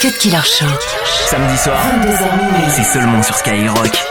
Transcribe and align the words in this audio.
Cut 0.00 0.16
Killer 0.18 0.42
Show. 0.42 0.64
Samedi 1.26 1.58
soir, 1.58 1.78
c'est 2.70 2.84
seulement 2.84 3.22
sur 3.22 3.36
Skyrock. 3.36 4.09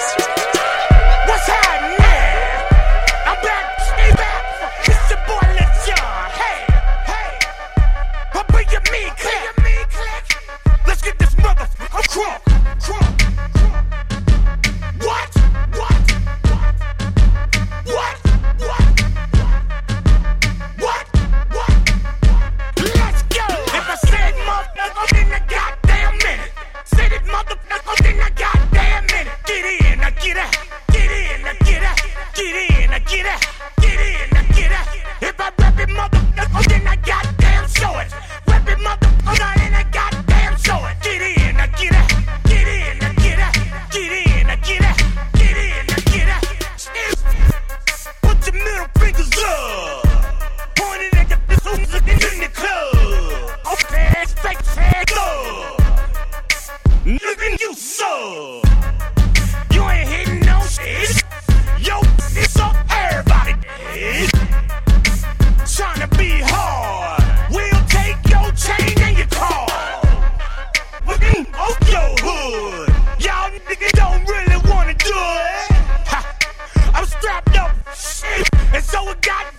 never 79.10 79.22
got 79.22 79.59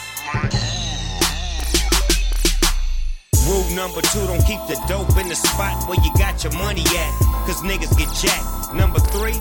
Rule 3.51 3.67
number 3.75 3.99
two, 3.99 4.23
don't 4.27 4.39
keep 4.47 4.63
the 4.71 4.79
dope 4.87 5.17
in 5.19 5.27
the 5.27 5.35
spot 5.35 5.87
where 5.89 5.99
you 5.99 6.11
got 6.15 6.43
your 6.43 6.53
money 6.53 6.83
at, 6.87 7.11
cause 7.43 7.59
niggas 7.61 7.91
get 7.99 8.07
jacked. 8.15 8.73
Number 8.73 8.99
three, 9.11 9.35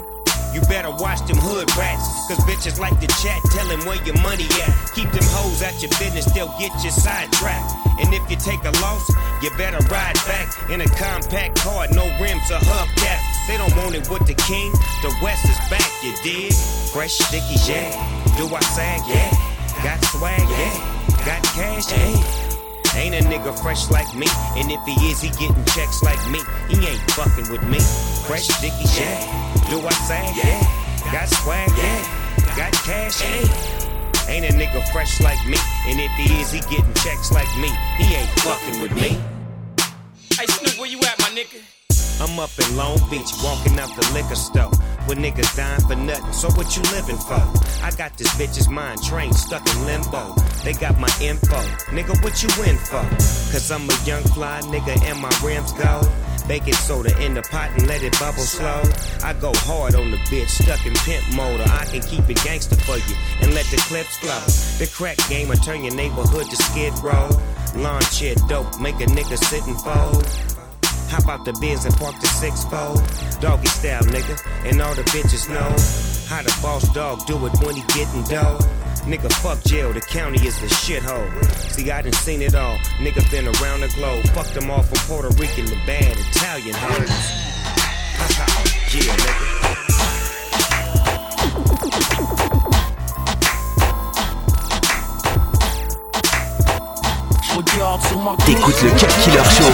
you 0.50 0.60
better 0.66 0.90
watch 0.90 1.22
them 1.30 1.38
hood 1.38 1.70
rats, 1.78 2.02
cause 2.26 2.42
bitches 2.42 2.80
like 2.80 2.98
to 2.98 3.06
chat, 3.22 3.38
tell 3.54 3.68
them 3.70 3.86
where 3.86 4.02
your 4.02 4.18
money 4.18 4.50
at. 4.66 4.74
Keep 4.98 5.14
them 5.14 5.22
hoes 5.30 5.62
out 5.62 5.78
your 5.78 5.94
business, 6.02 6.26
they'll 6.34 6.50
get 6.58 6.74
you 6.82 6.90
sidetracked. 6.90 7.70
And 8.02 8.10
if 8.12 8.26
you 8.26 8.34
take 8.34 8.58
a 8.66 8.74
loss, 8.82 9.06
you 9.42 9.50
better 9.54 9.78
ride 9.86 10.18
back 10.26 10.50
in 10.70 10.80
a 10.80 10.88
compact 10.98 11.54
car, 11.62 11.86
no 11.94 12.02
rims 12.18 12.50
or 12.50 12.58
hubcaps. 12.66 13.46
They 13.46 13.58
don't 13.62 13.74
want 13.78 13.94
it 13.94 14.10
with 14.10 14.26
the 14.26 14.34
king, 14.34 14.74
the 15.06 15.14
West 15.22 15.46
is 15.46 15.58
back, 15.70 15.86
you 16.02 16.18
dig? 16.26 16.52
Fresh 16.90 17.14
sticky, 17.14 17.62
yeah. 17.70 17.94
Do 18.34 18.50
I 18.50 18.60
sag, 18.74 19.06
yeah. 19.06 19.39
Got 19.82 20.04
swag, 20.04 20.40
yeah. 20.40 21.24
Got 21.24 21.42
cash, 21.56 21.92
yeah. 21.92 22.98
Ain't 23.00 23.14
a 23.14 23.22
nigga 23.28 23.56
fresh 23.62 23.88
like 23.90 24.12
me, 24.14 24.26
and 24.56 24.70
if 24.70 24.82
he 24.84 24.92
is, 25.08 25.22
he 25.22 25.30
getting 25.30 25.64
checks 25.66 26.02
like 26.02 26.20
me. 26.30 26.40
He 26.68 26.76
ain't 26.86 27.00
fucking 27.12 27.50
with 27.50 27.62
me. 27.64 27.78
Fresh 28.26 28.48
sticky, 28.48 28.84
yeah. 29.00 29.24
Do 29.70 29.80
I 29.80 29.92
sag, 30.04 30.36
yeah. 30.36 30.60
Got 31.12 31.28
swag, 31.28 31.70
yeah. 31.78 32.56
Got 32.56 32.72
cash, 32.84 33.22
ain't? 33.24 33.80
Ain't 34.28 34.44
a 34.44 34.52
nigga 34.52 34.86
fresh 34.92 35.20
like 35.20 35.44
me. 35.46 35.56
And 35.86 35.98
if 35.98 36.10
he 36.12 36.40
is, 36.40 36.52
he 36.52 36.60
getting 36.60 36.94
checks 36.94 37.32
like 37.32 37.48
me. 37.58 37.70
He 37.96 38.14
ain't 38.14 38.28
fucking 38.40 38.82
with 38.82 38.94
me. 38.94 39.18
Hey 40.36 40.46
Snoop, 40.46 40.78
where 40.78 40.88
you 40.90 40.98
at, 40.98 41.18
my 41.20 41.30
nigga? 41.34 41.60
I'm 42.20 42.38
up 42.38 42.50
in 42.58 42.76
Long 42.76 42.98
Beach, 43.10 43.32
walking 43.42 43.78
out 43.78 43.88
the 43.96 44.06
liquor 44.12 44.34
store. 44.34 44.70
With 45.08 45.18
niggas 45.18 45.56
dying 45.56 45.80
for 45.80 45.96
nothing, 45.96 46.32
so 46.32 46.48
what 46.50 46.76
you 46.76 46.82
living 46.92 47.16
for? 47.16 47.42
I 47.82 47.90
got 47.96 48.16
this 48.16 48.28
bitch's 48.36 48.68
mind 48.68 49.02
trained, 49.02 49.34
stuck 49.34 49.66
in 49.74 49.86
limbo. 49.86 50.34
They 50.62 50.72
got 50.72 50.98
my 51.00 51.10
info, 51.20 51.56
nigga, 51.90 52.22
what 52.22 52.42
you 52.42 52.48
in 52.64 52.76
for? 52.76 53.02
Cause 53.50 53.70
I'm 53.70 53.88
a 53.88 53.96
young 54.04 54.22
fly 54.34 54.60
nigga 54.64 55.02
and 55.02 55.18
my 55.20 55.32
rims 55.42 55.72
go. 55.72 56.00
Baking 56.46 56.74
soda 56.74 57.10
in 57.24 57.34
the 57.34 57.42
pot 57.42 57.70
and 57.76 57.86
let 57.86 58.02
it 58.02 58.18
bubble 58.18 58.42
slow. 58.42 58.82
I 59.22 59.32
go 59.34 59.52
hard 59.54 59.94
on 59.94 60.10
the 60.10 60.16
bitch, 60.28 60.48
stuck 60.48 60.84
in 60.86 60.94
pimp 60.94 61.24
mode. 61.34 61.60
I 61.60 61.84
can 61.86 62.00
keep 62.02 62.28
it 62.28 62.42
gangster 62.44 62.76
for 62.76 62.96
you 62.96 63.16
and 63.40 63.54
let 63.54 63.66
the 63.66 63.76
clips 63.88 64.16
flow. 64.18 64.40
The 64.78 64.90
crack 64.92 65.18
game 65.28 65.48
will 65.48 65.56
turn 65.56 65.84
your 65.84 65.94
neighborhood 65.94 66.50
to 66.50 66.56
skid 66.56 66.92
row. 67.02 67.28
Lawn 67.76 68.02
chair 68.12 68.34
dope, 68.48 68.80
make 68.80 68.96
a 69.00 69.06
nigga 69.06 69.38
sit 69.38 69.66
and 69.66 69.80
fold. 69.80 70.59
Hop 71.10 71.28
out 71.28 71.44
the 71.44 71.52
bins 71.60 71.84
and 71.84 71.94
park 71.96 72.14
the 72.20 72.26
six 72.26 72.64
fold. 72.64 73.02
Doggy 73.40 73.66
style, 73.66 74.02
nigga, 74.02 74.38
and 74.64 74.80
all 74.80 74.94
the 74.94 75.02
bitches 75.10 75.48
know 75.48 75.70
how 76.28 76.42
the 76.42 76.56
boss 76.62 76.88
dog 76.94 77.26
do 77.26 77.34
it 77.46 77.52
when 77.64 77.74
he 77.74 77.82
gettin' 77.88 78.22
dough. 78.24 78.58
Nigga, 79.04 79.32
fuck 79.42 79.60
jail, 79.64 79.92
the 79.92 80.00
county 80.00 80.46
is 80.46 80.62
a 80.62 80.66
shithole. 80.66 81.28
See, 81.72 81.90
I 81.90 82.02
done 82.02 82.12
seen 82.12 82.42
it 82.42 82.54
all. 82.54 82.76
Nigga 82.98 83.28
been 83.30 83.46
around 83.46 83.80
the 83.80 83.88
globe. 83.96 84.24
Fucked 84.28 84.54
them 84.54 84.70
all 84.70 84.82
from 84.82 84.98
Puerto 85.08 85.28
Rican 85.36 85.66
to 85.66 85.76
bad 85.86 86.16
Italian 86.16 86.74
hoes. 86.74 87.08
yeah, 88.94 89.16
nigga. 89.16 89.59
T'écoutes 98.44 98.82
le 98.82 98.90
Cut 98.90 99.06
Killer 99.22 99.38
Show. 99.44 99.64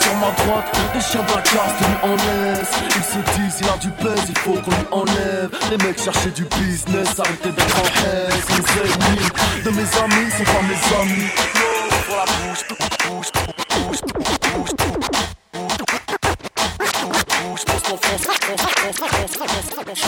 Sur 0.00 0.14
ma 0.16 0.30
droite, 0.42 0.76
des 0.92 1.00
chiens 1.00 1.22
de 1.22 1.34
la 1.34 1.42
classe 1.42 1.74
tenus 1.78 1.98
en 2.02 2.16
laisse 2.16 2.70
Ils 2.96 3.04
se 3.04 3.40
disent, 3.40 3.60
il 3.60 3.68
a 3.68 3.76
du 3.78 3.88
buzz, 4.02 4.24
il 4.28 4.38
faut 4.38 4.54
qu'on 4.54 4.70
lui 4.70 4.86
enlève 4.90 5.50
Les 5.70 5.76
mecs 5.78 6.02
cherchaient 6.02 6.30
du 6.30 6.44
business, 6.44 7.08
arrêtez 7.20 7.50
d'être 7.50 7.76
en 7.76 7.86
haisse 7.86 8.46
Les 8.50 8.64
ennemis 8.80 9.28
de 9.64 9.70
mes 9.70 9.88
amis 10.02 10.30
sont 10.32 10.44
pas 10.44 10.62
mes 10.62 11.00
amis 11.00 11.30
pour 12.06 12.16
la 12.16 12.24
bouche, 12.24 12.64
bouche, 13.08 13.61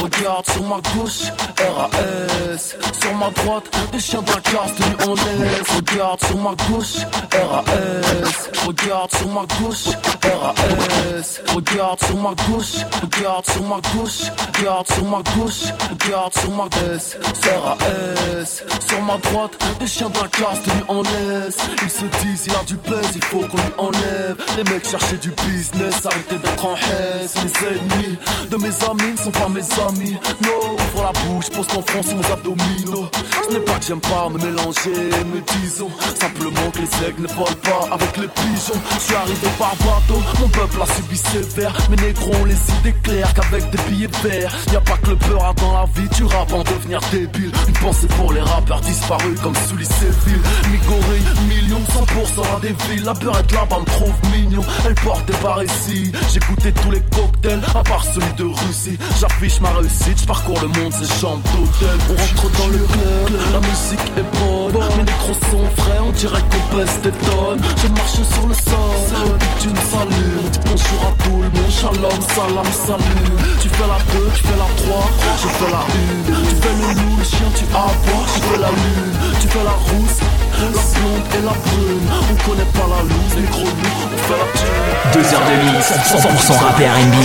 Regarde 0.00 0.50
sur 0.50 0.62
ma 0.62 0.76
gauche, 0.94 1.22
RAS 1.58 2.76
Sur 3.00 3.14
ma 3.14 3.30
droite, 3.30 3.64
des 3.92 3.98
chiens 3.98 4.22
de 4.22 4.30
la 4.30 4.40
classe 4.40 4.74
tenus 4.76 5.08
en 5.08 5.14
laisse. 5.14 5.76
Regarde 5.76 6.20
sur 6.24 6.36
ma 6.38 6.54
gauche, 6.68 6.96
RAS 7.32 8.66
Regarde 8.66 9.10
sur 9.16 9.28
ma 9.28 9.44
gauche, 9.60 9.86
RAS 10.22 11.40
Regarde 11.54 12.04
sur 12.04 12.16
ma 12.16 12.34
gauche, 12.48 12.74
regarde 13.02 13.50
sur 13.50 13.62
ma 13.62 13.80
gauche 13.94 14.30
Regarde 14.58 14.86
sur 14.92 15.04
ma 15.04 15.22
gauche, 15.36 15.64
regarde 15.90 16.38
sur 16.38 16.50
ma 16.50 16.64
gauche 16.64 17.16
RAS 17.44 18.62
Sur 18.88 19.02
ma 19.02 19.16
droite, 19.18 19.52
des 19.80 19.86
chiens 19.86 20.10
de 20.10 20.18
la 20.18 20.28
classe 20.28 20.60
en 20.88 21.02
laisse. 21.02 21.56
Ils 21.82 21.90
se 21.90 22.04
disent, 22.22 22.46
il 22.46 22.54
a 22.54 22.64
du 22.64 22.76
buzz, 22.76 23.06
il 23.14 23.24
faut 23.24 23.40
qu'on 23.40 23.56
lui 23.56 23.72
enlève. 23.78 24.36
Les 24.56 24.64
mecs 24.64 24.88
cherchaient 24.88 25.16
du 25.16 25.30
business, 25.30 26.06
arrêtez 26.06 26.36
d'être 26.36 26.64
en 26.64 26.74
haisse. 26.76 27.34
Les 27.42 27.66
ennemis 27.68 28.18
de 28.50 28.56
mes 28.56 28.83
sont 29.24 29.30
pas 29.30 29.48
mes 29.48 29.60
amis. 29.60 30.16
No, 30.42 30.74
ouvre 30.74 31.02
la 31.02 31.12
bouche, 31.20 31.50
pose 31.50 31.66
ton 31.66 31.82
front 31.82 32.02
sur 32.02 32.16
mes 32.16 32.30
abdominaux 32.30 33.08
Ce 33.48 33.52
n'est 33.52 33.60
pas 33.60 33.78
que 33.78 33.86
j'aime 33.86 34.00
pas 34.00 34.28
me 34.28 34.38
mélanger, 34.38 35.10
mais 35.32 35.42
disons 35.60 35.90
Simplement 36.20 36.70
que 36.72 36.78
les 36.78 37.08
aigles 37.08 37.22
ne 37.22 37.28
volent 37.28 37.62
pas 37.62 37.94
avec 37.94 38.16
les 38.18 38.28
pigeons. 38.28 38.80
Je 38.94 39.00
suis 39.00 39.14
arrivé 39.14 39.48
par 39.58 39.74
bateau, 39.76 40.20
mon 40.40 40.48
peuple 40.48 40.82
a 40.82 40.86
subi 40.94 41.16
sévère 41.16 41.74
Mes 41.90 41.96
négros 41.96 42.44
les 42.46 42.56
idées 42.80 42.96
claires 43.02 43.32
qu'avec 43.34 43.70
des 43.70 43.78
billets 43.88 44.10
verts. 44.22 44.54
Y'a 44.72 44.80
pas 44.80 44.96
que 44.98 45.10
le 45.10 45.16
peur 45.16 45.54
dans 45.54 45.72
la 45.72 45.86
vie, 45.94 46.08
tu 46.14 46.24
rappes 46.24 46.52
en 46.52 46.62
devenir 46.62 47.00
débile. 47.10 47.52
Une 47.68 47.74
pensée 47.74 48.08
pour 48.18 48.32
les 48.32 48.40
rappeurs 48.40 48.80
disparus 48.80 49.40
comme 49.40 49.54
sous 49.54 49.78
Séville. 49.84 50.42
Migoré, 50.70 51.20
millions, 51.48 51.82
100% 51.92 52.56
à 52.56 52.60
des 52.60 52.74
villes. 52.88 53.04
La 53.04 53.14
beurette 53.14 53.52
là-bas 53.52 53.80
me 53.80 53.84
trouve 53.86 54.14
mignon, 54.32 54.62
elle 54.86 54.94
porte 54.94 55.24
des 55.26 55.64
ici 55.64 56.12
J'ai 56.32 56.40
goûté 56.40 56.72
tous 56.72 56.90
les 56.90 57.00
cocktails, 57.00 57.62
à 57.74 57.82
part 57.82 58.04
celui 58.04 58.32
de 58.34 58.44
Russie 58.44 58.73
J'affiche 59.20 59.60
ma 59.60 59.70
réussite, 59.70 60.20
je 60.20 60.26
parcours 60.26 60.60
le 60.60 60.66
monde, 60.66 60.92
c'est 60.92 61.20
chambre 61.20 61.40
d'hôtel 61.52 61.96
On 62.10 62.14
rentre 62.14 62.58
dans 62.58 62.68
le 62.68 62.78
club, 62.78 63.40
la 63.52 63.60
musique 63.60 64.00
est 64.16 64.26
bonne. 64.38 64.96
Mes 64.96 65.04
négros 65.04 65.34
sont 65.50 65.82
frais, 65.82 65.98
on 66.04 66.10
dirait 66.10 66.40
qu'on 66.40 66.76
pèse 66.76 67.00
des 67.02 67.12
tonnes. 67.12 67.60
Je 67.82 67.88
marche 67.88 68.12
sur 68.12 68.46
le 68.48 68.54
sol, 68.54 69.38
tu 69.60 69.68
me 69.68 69.76
salues. 69.76 70.50
Bonjour 70.66 71.06
à 71.06 71.22
tout 71.22 71.36
le 71.36 71.50
monde, 71.50 71.63
shalom, 71.74 72.20
salam, 72.34 72.70
salut. 72.86 73.34
Tu 73.60 73.68
fais 73.68 73.86
la 73.86 73.98
2, 74.12 74.30
tu 74.34 74.42
fais 74.44 74.58
la 74.62 74.68
3, 74.76 75.10
je 75.42 75.48
fais 75.48 75.70
la 75.70 75.78
1 75.78 76.42
Tu 76.48 76.54
fais 76.62 76.74
le 76.80 76.88
loup, 77.00 77.16
le 77.18 77.24
chien, 77.24 77.50
tu 77.56 77.64
aboies, 77.64 78.26
je 78.34 78.40
fais 78.46 78.60
la 78.60 78.68
lune. 78.68 79.14
Tu 79.40 79.48
fais 79.48 79.64
la 79.64 79.76
rousse, 79.88 80.18
la 80.60 80.68
blonde 80.70 81.26
et 81.36 81.42
la 81.48 81.54
brune. 81.64 82.08
On 82.30 82.36
connaît 82.48 82.70
pas 82.76 82.88
la 82.94 83.02
loose, 83.02 83.34
les 83.36 83.48
gros 83.48 83.64
loups, 83.64 84.02
on 84.04 84.18
fait 84.26 84.38
la 84.42 84.48
tune 84.58 85.12
Deux 85.14 85.26
heures 85.34 85.46
de 85.48 85.56
mix, 85.72 85.92
100% 85.92 86.58
rap 86.62 86.80
et 86.80 86.88
R&B. 86.88 87.16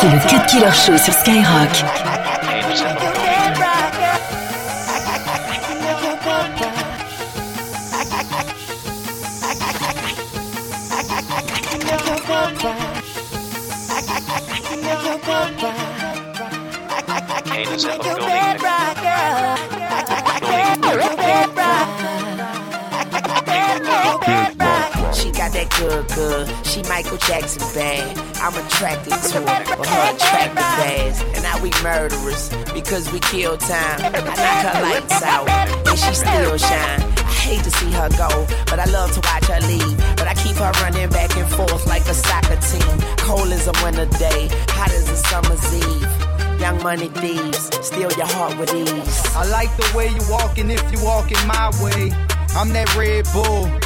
C'est 0.00 0.10
le 0.10 0.18
Cut 0.28 0.46
Killer 0.46 0.72
Show 0.72 0.96
sur 0.98 1.12
Skyrock. 1.12 2.25
Good. 26.16 26.48
She 26.66 26.82
Michael 26.88 27.18
Jackson 27.18 27.62
bad. 27.76 28.16
I'm 28.40 28.56
attracted 28.56 29.12
to 29.12 29.38
her, 29.44 29.76
but 29.76 29.86
her 29.86 30.16
attractive 30.16 30.58
ass. 30.58 31.22
And 31.34 31.42
now 31.42 31.60
we 31.62 31.70
murderers 31.84 32.48
because 32.72 33.12
we 33.12 33.20
kill 33.20 33.56
time. 33.58 34.00
I 34.02 34.34
knock 34.40 34.64
her 34.64 34.82
lights 34.82 35.22
out, 35.22 35.48
and 35.86 35.98
she 35.98 36.12
still 36.14 36.56
shine. 36.56 37.02
I 37.04 37.34
hate 37.46 37.62
to 37.64 37.70
see 37.70 37.92
her 37.92 38.08
go, 38.16 38.28
but 38.66 38.80
I 38.80 38.86
love 38.86 39.12
to 39.12 39.20
watch 39.28 39.44
her 39.52 39.60
leave. 39.68 39.96
But 40.16 40.26
I 40.26 40.34
keep 40.34 40.56
her 40.56 40.72
running 40.82 41.10
back 41.10 41.36
and 41.36 41.48
forth 41.52 41.86
like 41.86 42.06
a 42.08 42.14
soccer 42.14 42.56
team. 42.56 42.96
Cold 43.18 43.52
as 43.52 43.68
a 43.68 43.74
winter 43.84 44.08
day, 44.18 44.48
hot 44.72 44.90
as 44.90 45.08
a 45.10 45.16
summer's 45.16 45.66
eve. 45.74 46.60
Young 46.60 46.82
money 46.82 47.08
thieves, 47.20 47.68
steal 47.86 48.10
your 48.12 48.26
heart 48.26 48.58
with 48.58 48.72
ease. 48.74 49.36
I 49.36 49.44
like 49.48 49.70
the 49.76 49.92
way 49.94 50.08
you 50.08 50.22
walking 50.30 50.70
if 50.70 50.82
you 50.90 51.04
walking 51.04 51.38
my 51.46 51.70
way. 51.84 52.10
I'm 52.56 52.72
that 52.72 52.88
Red 52.96 53.26
Bull. 53.34 53.85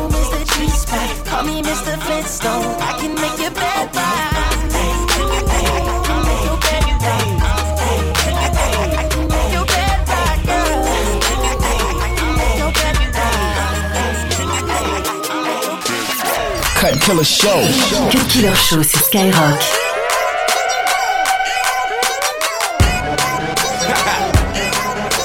Call 1.41 1.49
me 1.49 1.61
Mr. 1.63 1.97
Flintstone. 1.97 2.75
I 2.79 2.99
can 2.99 3.15
make 3.15 3.39
your 3.39 3.49
bed 3.49 3.89
Cut 16.75 17.01
Killer 17.01 17.23
Show. 17.23 17.67
Cut 18.11 18.29
Killer 18.29 18.55
Show 18.55 18.83
sur 18.83 18.99
Skyrock. 18.99 19.31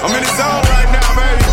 I'm 0.02 0.14
in 0.16 0.22
the 0.22 0.30
zone 0.38 0.62
right 0.72 0.88
now, 0.96 1.08
baby. 1.18 1.44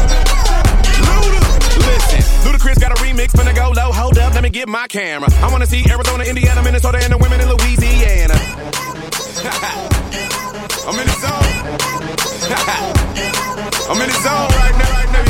Luda, 1.07 1.41
listen. 1.87 2.21
Ludacris 2.43 2.79
got 2.79 2.91
a 2.91 2.95
remix, 3.03 3.31
finna 3.31 3.53
go 3.55 3.71
low. 3.71 3.91
Hold 3.91 4.12
get 4.53 4.69
my 4.69 4.85
camera. 4.87 5.27
I 5.41 5.51
wanna 5.51 5.65
see 5.65 5.83
Arizona, 5.89 6.23
Indiana, 6.23 6.61
Minnesota, 6.61 6.99
and 7.01 7.11
the 7.11 7.17
women 7.17 7.41
in 7.41 7.49
Louisiana. 7.49 8.35
I'm 10.85 10.93
in 10.99 11.07
the 11.09 11.17
zone. 11.25 11.49
I'm 13.89 13.99
in 13.99 14.09
the 14.13 14.19
zone 14.21 14.49
right 14.61 14.77
now, 14.77 14.93
right 14.93 15.11
now. 15.11 15.25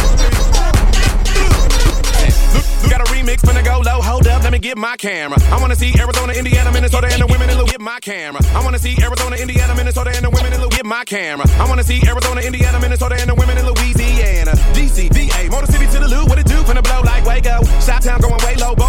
Got 2.90 3.00
a 3.00 3.06
remix 3.16 3.38
finna 3.48 3.64
go 3.64 3.80
low. 3.80 4.02
Hold 4.02 4.28
up, 4.28 4.44
let 4.44 4.52
me 4.52 4.60
get 4.60 4.78
my 4.78 4.98
camera. 4.98 5.40
I 5.50 5.60
wanna 5.60 5.78
see 5.78 5.94
Arizona, 5.98 6.34
Indiana, 6.34 6.72
Minnesota, 6.72 7.08
and 7.10 7.22
the 7.22 7.28
women 7.28 7.50
in 7.50 7.56
Louisiana. 7.56 7.72
Get 7.72 7.82
my 7.82 8.00
camera. 8.02 8.42
I 8.54 8.62
wanna 8.64 8.78
see 8.78 8.98
Arizona, 9.02 9.38
Indiana, 9.38 9.74
Minnesota, 9.74 10.12
and 10.14 10.26
the 10.26 10.30
women 10.30 10.52
in 10.52 10.60
Louisiana. 10.60 10.76
Get 10.76 10.86
my 10.86 11.06
camera. 11.06 11.46
I 11.58 11.66
wanna 11.70 11.84
see 11.84 12.02
Arizona, 12.06 12.42
Indiana, 12.42 12.80
Minnesota, 12.80 13.16
and 13.18 13.30
the 13.30 13.36
women 13.36 13.58
in 13.58 13.66
Louisiana. 13.66 14.52
DC, 14.76 15.10
DA, 15.10 15.50
Motor 15.50 15.72
City 15.72 15.88
to 15.88 16.00
the 16.00 16.10
loop. 16.10 16.28
What 16.28 16.40
it 16.40 16.46
do? 16.46 16.62
Finna 16.68 16.84
blow 16.84 17.02
like 17.02 17.24
Waco. 17.26 17.64
Shot 17.80 18.02
town 18.04 18.20
going 18.20 18.44
way 18.44 18.56
low. 18.58 18.83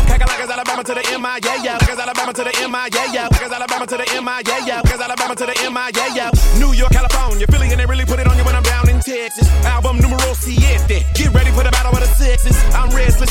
Yeah, 1.43 1.63
yeah. 1.65 1.79
Cause 1.79 1.99
Alabama 1.99 2.33
to 2.33 2.45
the 2.45 2.55
MI, 2.71 2.87
yeah, 2.95 3.13
yeah. 3.13 3.29
Cause 3.29 3.51
Alabama 3.51 3.87
to 3.87 3.97
the 3.97 4.07
MI, 4.23 4.39
yeah, 4.47 4.67
yeah. 4.67 4.83
Cause 4.83 5.01
Alabama 5.01 5.35
to 5.35 5.47
the 5.47 5.57
MI, 5.67 5.91
yeah, 5.91 6.15
yeah. 6.15 6.31
New 6.63 6.73
York, 6.73 6.93
California, 6.93 7.47
Philly, 7.51 7.71
and 7.71 7.81
they 7.81 7.87
really 7.87 8.05
put 8.05 8.21
it 8.21 8.29
on 8.29 8.39
you 8.39 8.45
when 8.45 8.55
I'm 8.55 8.63
down 8.63 8.89
in 8.89 9.01
Texas. 9.01 9.51
Album 9.67 9.99
numero 9.99 10.33
siete. 10.35 11.03
Get 11.15 11.35
ready 11.35 11.51
for 11.51 11.65
the 11.65 11.73
battle 11.73 11.91
of 11.91 11.99
the 11.99 12.07
sexes. 12.15 12.55
I'm 12.75 12.91
restless. 12.95 13.31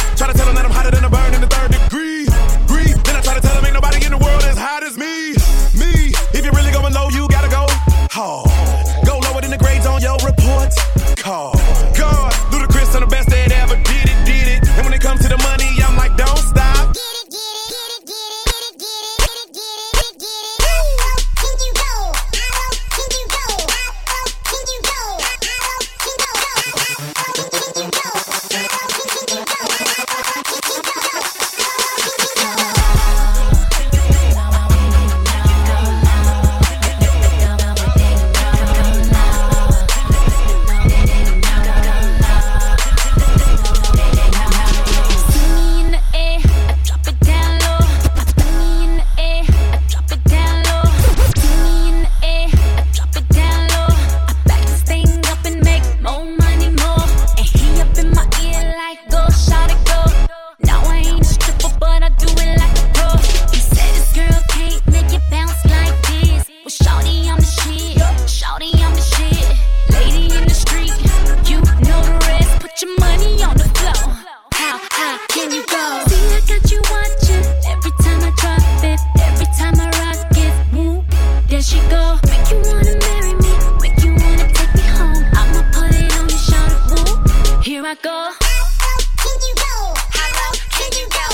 Hello, 89.25 90.51
can 90.71 90.91
you 90.99 91.07
go? 91.07 91.32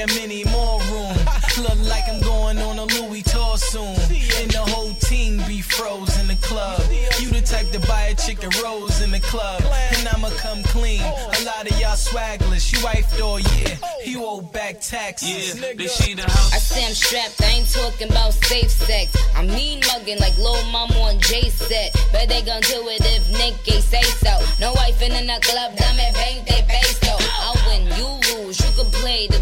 and 0.00 0.14
many 0.14 0.44
more 0.44 0.80
room. 0.88 1.16
Look 1.60 1.78
like 1.88 2.08
I'm 2.08 2.20
going 2.20 2.58
on 2.58 2.78
a 2.78 2.84
Louis 2.84 3.22
tour 3.22 3.58
soon. 3.58 3.96
And 4.40 4.50
the 4.50 4.64
whole 4.72 4.94
team 4.94 5.36
be 5.46 5.60
froze 5.60 6.18
in 6.18 6.26
the 6.26 6.36
club. 6.36 6.80
You 7.20 7.28
the 7.28 7.42
type 7.42 7.70
to 7.72 7.80
buy 7.80 8.04
a 8.04 8.14
chicken 8.14 8.50
rose 8.64 9.02
in 9.02 9.10
the 9.10 9.20
club. 9.20 9.62
And 9.96 10.08
I'ma 10.08 10.30
come 10.38 10.62
clean. 10.62 11.02
A 11.02 11.44
lot 11.44 11.70
of 11.70 11.78
y'all 11.78 11.96
swagless. 11.96 12.72
You 12.72 12.78
wifed 12.78 13.20
all 13.20 13.40
year. 13.40 13.76
You 14.06 14.24
owe 14.24 14.40
back 14.40 14.80
taxes. 14.80 15.60
Yeah, 15.60 15.74
they 15.76 15.86
see 15.86 16.14
the 16.14 16.22
house. 16.22 16.54
I 16.54 16.58
say 16.58 16.86
I'm 16.86 16.94
strapped. 16.94 17.42
I 17.42 17.60
ain't 17.60 17.70
talking 17.70 18.08
about 18.08 18.32
safe 18.32 18.70
sex. 18.70 19.16
I 19.36 19.44
mean 19.44 19.80
mugging 19.88 20.18
like 20.18 20.36
Lil 20.38 20.64
Mama 20.72 20.98
on 21.00 21.20
J 21.20 21.50
set. 21.50 21.92
But 22.12 22.28
they 22.28 22.40
gon' 22.42 22.62
do 22.62 22.88
it 22.88 23.02
if 23.04 23.28
Nicki 23.32 23.80
say 23.80 24.02
so. 24.24 24.32
No 24.60 24.72
wife 24.72 25.02
in 25.02 25.12
the 25.26 25.38
club. 25.42 25.76
Diamond 25.76 26.14
bank 26.14 26.48
that 26.48 26.68
bass 26.68 26.98
though. 27.00 27.18
I 27.20 27.52
win, 27.68 27.84
you 27.98 28.08
lose. 28.32 28.58
You 28.60 28.72
can 28.82 28.90
play 28.92 29.26
the 29.26 29.40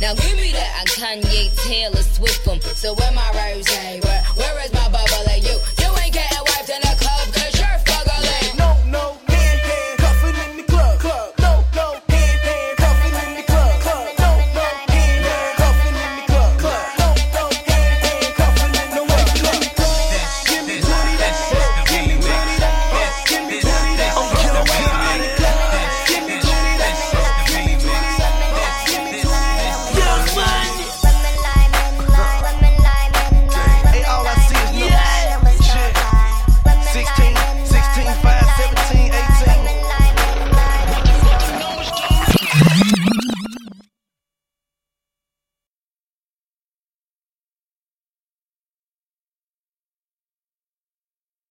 now 0.00 0.14
give 0.14 0.36
me 0.36 0.52
that. 0.52 0.82
I 0.82 0.84
Kanye, 0.84 1.54
Taylor, 1.64 2.02
Swift 2.02 2.44
them. 2.44 2.60
So 2.74 2.94
where 2.94 3.12
my 3.12 3.26
rose? 3.34 3.68
Where, 3.68 4.22
where 4.34 4.64
is 4.64 4.73